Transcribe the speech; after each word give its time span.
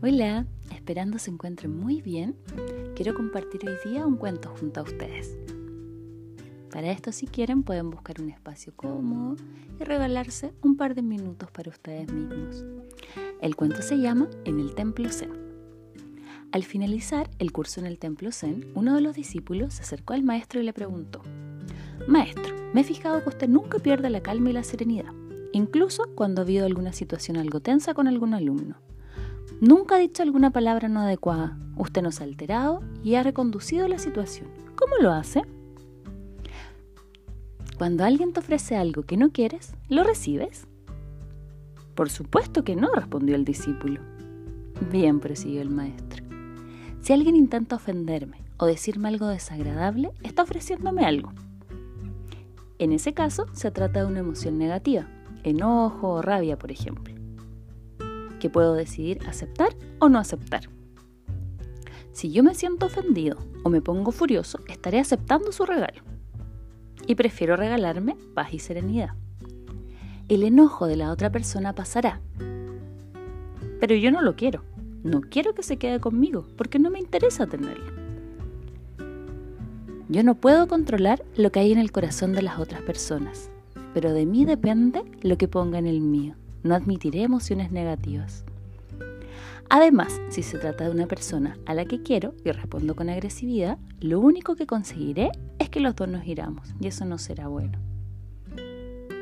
Hola, 0.00 0.46
esperando 0.72 1.18
se 1.18 1.32
encuentren 1.32 1.76
muy 1.76 2.00
bien, 2.00 2.36
quiero 2.94 3.14
compartir 3.14 3.68
hoy 3.68 3.74
día 3.84 4.06
un 4.06 4.16
cuento 4.16 4.54
junto 4.60 4.78
a 4.78 4.82
ustedes. 4.84 5.36
Para 6.70 6.92
esto, 6.92 7.10
si 7.10 7.26
quieren, 7.26 7.64
pueden 7.64 7.90
buscar 7.90 8.20
un 8.20 8.30
espacio 8.30 8.72
cómodo 8.76 9.34
y 9.80 9.82
regalarse 9.82 10.52
un 10.62 10.76
par 10.76 10.94
de 10.94 11.02
minutos 11.02 11.50
para 11.50 11.70
ustedes 11.70 12.12
mismos. 12.12 12.64
El 13.40 13.56
cuento 13.56 13.82
se 13.82 13.98
llama 13.98 14.28
En 14.44 14.60
el 14.60 14.76
Templo 14.76 15.10
Zen. 15.10 15.32
Al 16.52 16.62
finalizar 16.62 17.28
el 17.40 17.50
curso 17.50 17.80
en 17.80 17.86
el 17.86 17.98
Templo 17.98 18.30
Zen, 18.30 18.70
uno 18.76 18.94
de 18.94 19.00
los 19.00 19.16
discípulos 19.16 19.74
se 19.74 19.82
acercó 19.82 20.14
al 20.14 20.22
maestro 20.22 20.60
y 20.60 20.62
le 20.62 20.72
preguntó, 20.72 21.22
Maestro, 22.06 22.54
me 22.72 22.82
he 22.82 22.84
fijado 22.84 23.20
que 23.24 23.30
usted 23.30 23.48
nunca 23.48 23.80
pierde 23.80 24.10
la 24.10 24.22
calma 24.22 24.50
y 24.50 24.52
la 24.52 24.62
serenidad, 24.62 25.12
incluso 25.52 26.04
cuando 26.14 26.40
ha 26.40 26.44
habido 26.44 26.66
alguna 26.66 26.92
situación 26.92 27.36
algo 27.36 27.58
tensa 27.58 27.94
con 27.94 28.06
algún 28.06 28.32
alumno. 28.32 28.76
Nunca 29.60 29.96
ha 29.96 29.98
dicho 29.98 30.22
alguna 30.22 30.50
palabra 30.50 30.88
no 30.88 31.00
adecuada. 31.00 31.58
Usted 31.76 32.00
nos 32.00 32.20
ha 32.20 32.24
alterado 32.24 32.80
y 33.02 33.16
ha 33.16 33.24
reconducido 33.24 33.88
la 33.88 33.98
situación. 33.98 34.46
¿Cómo 34.76 34.94
lo 35.00 35.10
hace? 35.10 35.42
Cuando 37.76 38.04
alguien 38.04 38.32
te 38.32 38.38
ofrece 38.38 38.76
algo 38.76 39.02
que 39.02 39.16
no 39.16 39.30
quieres, 39.30 39.74
¿lo 39.88 40.04
recibes? 40.04 40.68
Por 41.96 42.08
supuesto 42.08 42.62
que 42.62 42.76
no, 42.76 42.92
respondió 42.94 43.34
el 43.34 43.44
discípulo. 43.44 44.00
Bien, 44.92 45.18
prosiguió 45.18 45.60
el 45.60 45.70
maestro. 45.70 46.24
Si 47.00 47.12
alguien 47.12 47.34
intenta 47.34 47.76
ofenderme 47.76 48.44
o 48.58 48.66
decirme 48.66 49.08
algo 49.08 49.26
desagradable, 49.26 50.12
está 50.22 50.44
ofreciéndome 50.44 51.04
algo. 51.04 51.32
En 52.78 52.92
ese 52.92 53.12
caso, 53.12 53.46
se 53.54 53.72
trata 53.72 54.00
de 54.00 54.06
una 54.06 54.20
emoción 54.20 54.56
negativa, 54.56 55.08
enojo 55.42 56.10
o 56.10 56.22
rabia, 56.22 56.56
por 56.56 56.70
ejemplo 56.70 57.17
que 58.38 58.50
puedo 58.50 58.74
decidir 58.74 59.18
aceptar 59.26 59.76
o 59.98 60.08
no 60.08 60.18
aceptar. 60.18 60.68
Si 62.12 62.30
yo 62.30 62.42
me 62.42 62.54
siento 62.54 62.86
ofendido 62.86 63.38
o 63.62 63.70
me 63.70 63.80
pongo 63.80 64.10
furioso, 64.10 64.60
estaré 64.68 64.98
aceptando 64.98 65.52
su 65.52 65.64
regalo. 65.64 66.02
Y 67.06 67.14
prefiero 67.14 67.56
regalarme 67.56 68.16
paz 68.34 68.52
y 68.52 68.58
serenidad. 68.58 69.10
El 70.28 70.42
enojo 70.42 70.86
de 70.86 70.96
la 70.96 71.10
otra 71.10 71.30
persona 71.30 71.74
pasará. 71.74 72.20
Pero 73.80 73.94
yo 73.94 74.10
no 74.10 74.20
lo 74.20 74.34
quiero. 74.34 74.64
No 75.04 75.20
quiero 75.20 75.54
que 75.54 75.62
se 75.62 75.76
quede 75.76 76.00
conmigo 76.00 76.46
porque 76.56 76.78
no 76.78 76.90
me 76.90 76.98
interesa 76.98 77.46
tenerlo. 77.46 77.92
Yo 80.08 80.24
no 80.24 80.34
puedo 80.34 80.66
controlar 80.66 81.22
lo 81.36 81.52
que 81.52 81.60
hay 81.60 81.70
en 81.70 81.78
el 81.78 81.92
corazón 81.92 82.32
de 82.32 82.42
las 82.42 82.58
otras 82.58 82.82
personas, 82.82 83.50
pero 83.94 84.12
de 84.12 84.26
mí 84.26 84.44
depende 84.44 85.04
lo 85.22 85.38
que 85.38 85.48
ponga 85.48 85.78
en 85.78 85.86
el 85.86 86.00
mío. 86.00 86.34
No 86.62 86.74
admitiré 86.74 87.22
emociones 87.22 87.70
negativas. 87.70 88.44
Además, 89.70 90.20
si 90.30 90.42
se 90.42 90.58
trata 90.58 90.84
de 90.84 90.90
una 90.90 91.06
persona 91.06 91.58
a 91.66 91.74
la 91.74 91.84
que 91.84 92.02
quiero 92.02 92.34
y 92.44 92.50
respondo 92.52 92.96
con 92.96 93.10
agresividad, 93.10 93.78
lo 94.00 94.18
único 94.18 94.56
que 94.56 94.66
conseguiré 94.66 95.30
es 95.58 95.68
que 95.68 95.80
los 95.80 95.94
dos 95.94 96.08
nos 96.08 96.26
iramos 96.26 96.74
y 96.80 96.86
eso 96.86 97.04
no 97.04 97.18
será 97.18 97.48
bueno. 97.48 97.78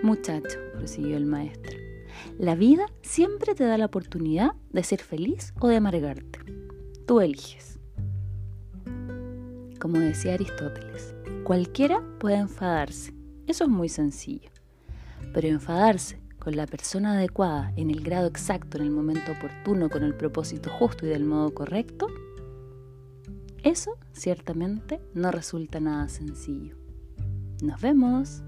Muchacho, 0.02 0.58
prosiguió 0.74 1.16
el 1.16 1.26
maestro, 1.26 1.76
la 2.38 2.54
vida 2.54 2.86
siempre 3.02 3.54
te 3.54 3.64
da 3.64 3.78
la 3.78 3.86
oportunidad 3.86 4.52
de 4.70 4.84
ser 4.84 5.00
feliz 5.00 5.52
o 5.58 5.68
de 5.68 5.76
amargarte. 5.76 6.38
Tú 7.06 7.20
eliges. 7.20 7.78
Como 9.80 9.98
decía 9.98 10.34
Aristóteles, 10.34 11.14
cualquiera 11.44 12.02
puede 12.18 12.36
enfadarse. 12.36 13.14
Eso 13.46 13.64
es 13.64 13.70
muy 13.70 13.88
sencillo. 13.88 14.50
Pero 15.32 15.48
enfadarse 15.48 16.18
con 16.46 16.54
la 16.54 16.66
persona 16.68 17.14
adecuada, 17.14 17.72
en 17.74 17.90
el 17.90 18.04
grado 18.04 18.28
exacto, 18.28 18.78
en 18.78 18.84
el 18.84 18.92
momento 18.92 19.32
oportuno, 19.32 19.90
con 19.90 20.04
el 20.04 20.14
propósito 20.14 20.70
justo 20.70 21.04
y 21.04 21.08
del 21.08 21.24
modo 21.24 21.52
correcto, 21.52 22.06
eso 23.64 23.98
ciertamente 24.12 25.00
no 25.12 25.32
resulta 25.32 25.80
nada 25.80 26.08
sencillo. 26.08 26.76
Nos 27.62 27.80
vemos. 27.80 28.44